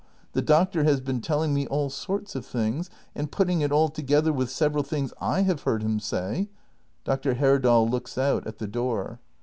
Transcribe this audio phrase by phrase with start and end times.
[0.33, 3.87] The Doctor has been telling me all sorts of things; and put ting it all
[3.87, 6.49] together with several things I have heard him say
[7.03, 7.35] Dr.
[7.35, 9.19] Herdal looks out, at the door.